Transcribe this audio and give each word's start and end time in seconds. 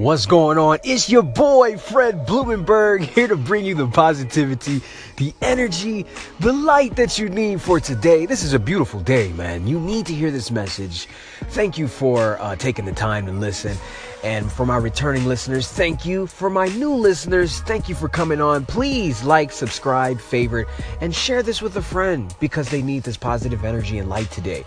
What's 0.00 0.24
going 0.24 0.56
on? 0.56 0.78
It's 0.82 1.10
your 1.10 1.22
boy 1.22 1.76
Fred 1.76 2.24
Blumenberg 2.24 3.02
here 3.02 3.28
to 3.28 3.36
bring 3.36 3.66
you 3.66 3.74
the 3.74 3.86
positivity, 3.86 4.80
the 5.18 5.34
energy, 5.42 6.06
the 6.38 6.54
light 6.54 6.96
that 6.96 7.18
you 7.18 7.28
need 7.28 7.60
for 7.60 7.80
today. 7.80 8.24
This 8.24 8.42
is 8.42 8.54
a 8.54 8.58
beautiful 8.58 9.00
day, 9.00 9.30
man. 9.34 9.66
You 9.66 9.78
need 9.78 10.06
to 10.06 10.14
hear 10.14 10.30
this 10.30 10.50
message. 10.50 11.06
Thank 11.50 11.76
you 11.76 11.86
for 11.86 12.40
uh, 12.40 12.56
taking 12.56 12.86
the 12.86 12.92
time 12.92 13.26
to 13.26 13.32
listen. 13.32 13.76
And 14.24 14.50
for 14.50 14.64
my 14.64 14.78
returning 14.78 15.26
listeners, 15.26 15.68
thank 15.68 16.06
you. 16.06 16.26
For 16.26 16.48
my 16.48 16.68
new 16.68 16.94
listeners, 16.94 17.60
thank 17.60 17.86
you 17.86 17.94
for 17.94 18.08
coming 18.08 18.40
on. 18.40 18.64
Please 18.64 19.22
like, 19.22 19.52
subscribe, 19.52 20.18
favorite, 20.18 20.68
and 21.02 21.14
share 21.14 21.42
this 21.42 21.60
with 21.60 21.76
a 21.76 21.82
friend 21.82 22.34
because 22.40 22.70
they 22.70 22.80
need 22.80 23.02
this 23.02 23.18
positive 23.18 23.66
energy 23.66 23.98
and 23.98 24.08
light 24.08 24.30
today. 24.30 24.64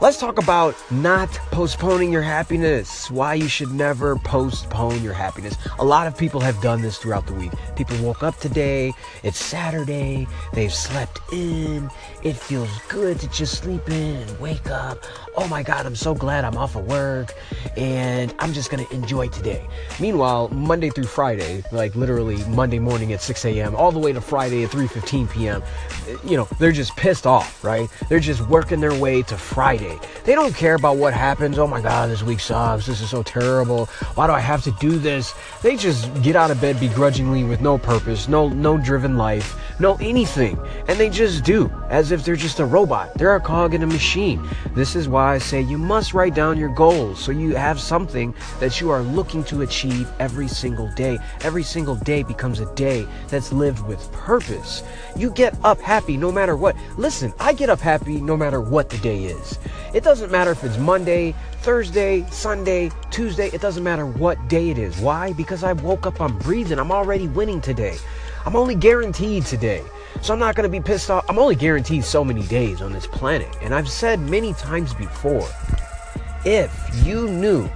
Let's 0.00 0.18
talk 0.18 0.38
about 0.38 0.74
not 0.90 1.28
postponing 1.52 2.12
your 2.12 2.20
happiness. 2.20 3.08
Why 3.12 3.34
you 3.34 3.46
should 3.46 3.72
never 3.72 4.16
postpone 4.16 5.04
your 5.04 5.12
happiness. 5.12 5.56
A 5.78 5.84
lot 5.84 6.08
of 6.08 6.18
people 6.18 6.40
have 6.40 6.60
done 6.60 6.82
this 6.82 6.98
throughout 6.98 7.28
the 7.28 7.32
week. 7.32 7.52
People 7.76 7.96
woke 7.98 8.24
up 8.24 8.36
today, 8.40 8.92
it's 9.22 9.38
Saturday, 9.38 10.26
they've 10.52 10.74
slept 10.74 11.20
in. 11.32 11.88
It 12.24 12.34
feels 12.34 12.68
good 12.88 13.20
to 13.20 13.28
just 13.28 13.62
sleep 13.62 13.88
in 13.88 14.16
and 14.16 14.40
wake 14.40 14.68
up. 14.68 14.98
Oh 15.36 15.46
my 15.46 15.62
God, 15.62 15.86
I'm 15.86 15.96
so 15.96 16.12
glad 16.12 16.44
I'm 16.44 16.56
off 16.56 16.74
of 16.74 16.86
work 16.86 17.32
and 17.76 18.34
I'm 18.40 18.52
just 18.52 18.70
gonna 18.70 18.86
enjoy 18.90 19.28
today. 19.28 19.64
Meanwhile, 20.00 20.48
Monday 20.48 20.90
through 20.90 21.04
Friday, 21.04 21.62
like 21.70 21.94
literally 21.94 22.44
Monday 22.48 22.80
morning 22.80 23.12
at 23.12 23.22
6 23.22 23.44
a.m., 23.44 23.76
all 23.76 23.92
the 23.92 24.00
way 24.00 24.12
to 24.12 24.20
Friday 24.20 24.64
at 24.64 24.70
3:15 24.70 25.30
p.m., 25.30 25.62
you 26.24 26.36
know, 26.36 26.48
they're 26.58 26.72
just 26.72 26.96
pissed 26.96 27.26
off, 27.26 27.62
right? 27.62 27.88
They're 28.08 28.18
just 28.18 28.40
working 28.48 28.80
their 28.80 28.94
way 28.94 29.22
to 29.22 29.36
Friday 29.36 29.83
They 30.24 30.34
don't 30.34 30.54
care 30.54 30.74
about 30.74 30.96
what 30.96 31.12
happens. 31.14 31.58
Oh 31.58 31.66
my 31.66 31.80
God, 31.80 32.10
this 32.10 32.22
week 32.22 32.40
sucks. 32.40 32.86
This 32.86 33.00
is 33.00 33.10
so 33.10 33.22
terrible. 33.22 33.86
Why 34.14 34.26
do 34.26 34.32
I 34.32 34.40
have 34.40 34.62
to 34.64 34.70
do 34.72 34.98
this? 34.98 35.34
They 35.62 35.76
just 35.76 36.10
get 36.22 36.36
out 36.36 36.50
of 36.50 36.60
bed 36.60 36.80
begrudgingly 36.80 37.44
with 37.44 37.60
no 37.60 37.78
purpose, 37.78 38.28
no 38.28 38.48
no 38.48 38.78
driven 38.78 39.16
life, 39.16 39.56
no 39.78 39.96
anything, 40.00 40.58
and 40.88 40.98
they 40.98 41.10
just 41.10 41.44
do 41.44 41.70
as 41.90 42.12
if 42.12 42.24
they're 42.24 42.36
just 42.36 42.60
a 42.60 42.64
robot. 42.64 43.14
They're 43.14 43.36
a 43.36 43.40
cog 43.40 43.74
in 43.74 43.82
a 43.82 43.86
machine. 43.86 44.46
This 44.74 44.96
is 44.96 45.08
why 45.08 45.34
I 45.34 45.38
say 45.38 45.60
you 45.60 45.78
must 45.78 46.14
write 46.14 46.34
down 46.34 46.58
your 46.58 46.74
goals 46.74 47.18
so 47.18 47.32
you 47.32 47.54
have 47.56 47.80
something 47.80 48.34
that 48.60 48.80
you 48.80 48.90
are 48.90 49.02
looking 49.02 49.44
to 49.44 49.62
achieve 49.62 50.10
every 50.18 50.48
single 50.48 50.88
day. 50.94 51.18
Every 51.42 51.62
single 51.62 51.96
day 51.96 52.22
becomes 52.22 52.60
a 52.60 52.72
day 52.74 53.06
that's 53.28 53.52
lived 53.52 53.86
with 53.86 54.10
purpose. 54.12 54.82
You 55.16 55.30
get 55.30 55.56
up 55.64 55.80
happy 55.80 56.16
no 56.16 56.32
matter 56.32 56.56
what. 56.56 56.76
Listen, 56.96 57.32
I 57.38 57.52
get 57.52 57.70
up 57.70 57.80
happy 57.80 58.20
no 58.20 58.36
matter 58.36 58.60
what 58.60 58.90
the 58.90 58.98
day 58.98 59.24
is. 59.24 59.58
It 59.92 60.02
doesn't 60.02 60.30
matter 60.30 60.50
if 60.50 60.64
it's 60.64 60.78
Monday, 60.78 61.34
Thursday, 61.58 62.26
Sunday, 62.30 62.90
Tuesday, 63.10 63.48
it 63.48 63.60
doesn't 63.60 63.84
matter 63.84 64.06
what 64.06 64.48
day 64.48 64.70
it 64.70 64.78
is. 64.78 64.98
Why? 64.98 65.32
Because 65.32 65.64
I 65.64 65.72
woke 65.72 66.06
up, 66.06 66.20
I'm 66.20 66.36
breathing, 66.38 66.78
I'm 66.78 66.92
already 66.92 67.28
winning 67.28 67.60
today. 67.60 67.96
I'm 68.46 68.56
only 68.56 68.74
guaranteed 68.74 69.46
today. 69.46 69.82
So 70.22 70.32
I'm 70.32 70.38
not 70.38 70.54
going 70.54 70.64
to 70.64 70.70
be 70.70 70.80
pissed 70.80 71.10
off. 71.10 71.24
I'm 71.28 71.38
only 71.38 71.54
guaranteed 71.54 72.04
so 72.04 72.24
many 72.24 72.42
days 72.42 72.80
on 72.80 72.92
this 72.92 73.06
planet. 73.06 73.48
And 73.62 73.74
I've 73.74 73.88
said 73.88 74.20
many 74.20 74.52
times 74.54 74.94
before 74.94 75.48
if 76.44 77.06
you 77.06 77.28
knew 77.28 77.68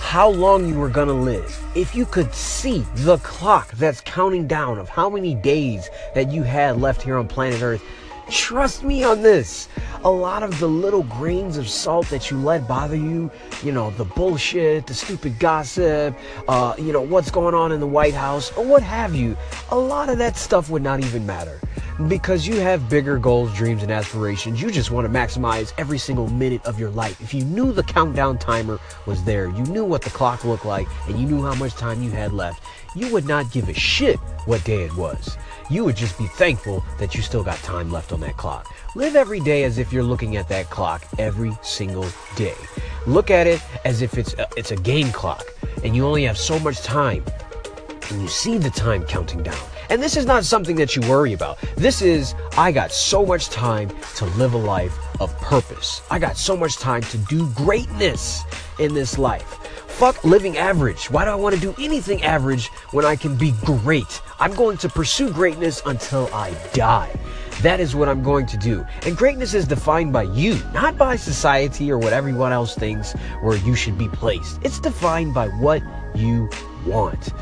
how 0.00 0.28
long 0.28 0.66
you 0.66 0.74
were 0.74 0.88
going 0.88 1.08
to 1.08 1.14
live, 1.14 1.58
if 1.74 1.94
you 1.94 2.06
could 2.06 2.34
see 2.34 2.84
the 2.96 3.18
clock 3.18 3.70
that's 3.72 4.00
counting 4.00 4.46
down 4.46 4.78
of 4.78 4.88
how 4.88 5.10
many 5.10 5.34
days 5.34 5.88
that 6.14 6.30
you 6.30 6.42
had 6.42 6.80
left 6.80 7.02
here 7.02 7.16
on 7.16 7.28
planet 7.28 7.62
Earth, 7.62 7.82
trust 8.30 8.84
me 8.84 9.02
on 9.04 9.22
this 9.22 9.68
a 10.04 10.10
lot 10.10 10.42
of 10.42 10.58
the 10.60 10.66
little 10.66 11.02
grains 11.04 11.56
of 11.56 11.68
salt 11.68 12.08
that 12.08 12.30
you 12.30 12.38
let 12.38 12.66
bother 12.66 12.96
you, 12.96 13.30
you 13.62 13.70
know, 13.70 13.90
the 13.90 14.04
bullshit, 14.04 14.86
the 14.86 14.94
stupid 14.94 15.38
gossip, 15.38 16.16
uh, 16.48 16.74
you 16.78 16.92
know, 16.92 17.02
what's 17.02 17.30
going 17.30 17.54
on 17.54 17.70
in 17.70 17.80
the 17.80 17.86
White 17.86 18.14
House, 18.14 18.50
or 18.56 18.64
what 18.64 18.82
have 18.82 19.14
you, 19.14 19.36
a 19.70 19.78
lot 19.78 20.08
of 20.08 20.18
that 20.18 20.36
stuff 20.36 20.70
would 20.70 20.82
not 20.82 21.00
even 21.00 21.26
matter. 21.26 21.60
Because 22.08 22.46
you 22.46 22.56
have 22.60 22.88
bigger 22.88 23.18
goals, 23.18 23.54
dreams, 23.54 23.82
and 23.82 23.92
aspirations. 23.92 24.62
You 24.62 24.70
just 24.70 24.90
want 24.90 25.06
to 25.06 25.12
maximize 25.12 25.72
every 25.76 25.98
single 25.98 26.28
minute 26.28 26.64
of 26.64 26.80
your 26.80 26.90
life. 26.90 27.20
If 27.20 27.34
you 27.34 27.44
knew 27.44 27.72
the 27.72 27.82
countdown 27.82 28.38
timer 28.38 28.78
was 29.04 29.22
there, 29.24 29.48
you 29.48 29.64
knew 29.64 29.84
what 29.84 30.02
the 30.02 30.10
clock 30.10 30.44
looked 30.44 30.64
like, 30.64 30.88
and 31.08 31.18
you 31.18 31.26
knew 31.26 31.42
how 31.42 31.54
much 31.56 31.74
time 31.74 32.02
you 32.02 32.10
had 32.10 32.32
left, 32.32 32.62
you 32.96 33.12
would 33.12 33.26
not 33.26 33.50
give 33.52 33.68
a 33.68 33.74
shit 33.74 34.18
what 34.46 34.64
day 34.64 34.82
it 34.82 34.96
was. 34.96 35.36
You 35.68 35.84
would 35.84 35.96
just 35.96 36.16
be 36.16 36.26
thankful 36.26 36.82
that 36.98 37.14
you 37.14 37.22
still 37.22 37.44
got 37.44 37.58
time 37.58 37.92
left 37.92 38.12
on 38.12 38.20
that 38.20 38.36
clock. 38.36 38.74
Live 38.96 39.14
every 39.14 39.40
day 39.40 39.64
as 39.64 39.78
if 39.78 39.92
you're 39.92 40.02
looking 40.02 40.36
at 40.36 40.48
that 40.48 40.70
clock 40.70 41.04
every 41.18 41.52
single 41.62 42.06
day. 42.34 42.56
Look 43.06 43.30
at 43.30 43.46
it 43.46 43.62
as 43.84 44.00
if 44.00 44.16
it's 44.16 44.32
a, 44.34 44.48
it's 44.56 44.70
a 44.70 44.76
game 44.76 45.12
clock 45.12 45.44
and 45.84 45.94
you 45.94 46.04
only 46.06 46.24
have 46.24 46.38
so 46.38 46.58
much 46.58 46.82
time 46.82 47.24
and 48.10 48.20
you 48.20 48.28
see 48.28 48.58
the 48.58 48.70
time 48.70 49.04
counting 49.04 49.42
down. 49.42 49.60
And 49.88 50.02
this 50.02 50.16
is 50.16 50.26
not 50.26 50.44
something 50.44 50.76
that 50.76 50.94
you 50.94 51.02
worry 51.08 51.32
about. 51.32 51.58
This 51.76 52.02
is, 52.02 52.34
I 52.56 52.72
got 52.72 52.92
so 52.92 53.24
much 53.24 53.48
time 53.48 53.90
to 54.16 54.24
live 54.36 54.54
a 54.54 54.58
life 54.58 54.96
of 55.20 55.36
purpose. 55.38 56.02
I 56.10 56.18
got 56.18 56.36
so 56.36 56.56
much 56.56 56.76
time 56.76 57.02
to 57.02 57.18
do 57.18 57.48
greatness 57.50 58.44
in 58.78 58.94
this 58.94 59.18
life. 59.18 59.58
Fuck 59.88 60.24
living 60.24 60.56
average. 60.56 61.10
Why 61.10 61.24
do 61.24 61.30
I 61.30 61.34
want 61.34 61.54
to 61.54 61.60
do 61.60 61.74
anything 61.78 62.22
average 62.22 62.68
when 62.92 63.04
I 63.04 63.16
can 63.16 63.36
be 63.36 63.52
great? 63.64 64.22
I'm 64.38 64.54
going 64.54 64.78
to 64.78 64.88
pursue 64.88 65.30
greatness 65.30 65.82
until 65.84 66.32
I 66.32 66.52
die. 66.72 67.12
That 67.62 67.80
is 67.80 67.94
what 67.94 68.08
I'm 68.08 68.22
going 68.22 68.46
to 68.46 68.56
do. 68.56 68.86
And 69.02 69.14
greatness 69.14 69.52
is 69.52 69.68
defined 69.68 70.14
by 70.14 70.22
you, 70.22 70.58
not 70.72 70.96
by 70.96 71.16
society 71.16 71.92
or 71.92 71.98
what 71.98 72.14
everyone 72.14 72.52
else 72.52 72.74
thinks 72.74 73.12
where 73.42 73.58
you 73.58 73.74
should 73.74 73.98
be 73.98 74.08
placed. 74.08 74.60
It's 74.62 74.80
defined 74.80 75.34
by 75.34 75.48
what 75.48 75.82
you 76.14 76.48
want. 76.86 77.34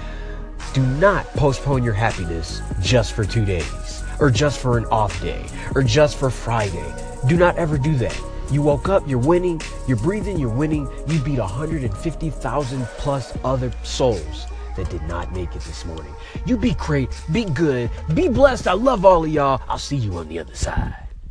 Do 0.74 0.84
not 0.84 1.26
postpone 1.34 1.82
your 1.82 1.94
happiness 1.94 2.60
just 2.80 3.14
for 3.14 3.24
two 3.24 3.44
days, 3.44 4.04
or 4.20 4.30
just 4.30 4.60
for 4.60 4.76
an 4.76 4.84
off 4.86 5.20
day, 5.20 5.46
or 5.74 5.82
just 5.82 6.18
for 6.18 6.30
Friday. 6.30 6.94
Do 7.26 7.36
not 7.36 7.56
ever 7.56 7.78
do 7.78 7.96
that. 7.96 8.20
You 8.50 8.62
woke 8.62 8.88
up, 8.88 9.06
you're 9.08 9.18
winning, 9.18 9.60
you're 9.86 9.96
breathing, 9.96 10.38
you're 10.38 10.48
winning. 10.48 10.88
You 11.06 11.18
beat 11.20 11.38
150,000 11.38 12.84
plus 12.98 13.36
other 13.44 13.72
souls 13.82 14.46
that 14.76 14.88
did 14.90 15.02
not 15.04 15.32
make 15.32 15.54
it 15.56 15.62
this 15.62 15.84
morning. 15.84 16.14
You 16.46 16.56
be 16.56 16.74
great, 16.74 17.10
be 17.32 17.44
good, 17.44 17.90
be 18.14 18.28
blessed. 18.28 18.68
I 18.68 18.74
love 18.74 19.04
all 19.04 19.24
of 19.24 19.30
y'all. 19.30 19.60
I'll 19.68 19.78
see 19.78 19.96
you 19.96 20.16
on 20.18 20.28
the 20.28 20.38
other 20.38 20.54
side. 20.54 21.07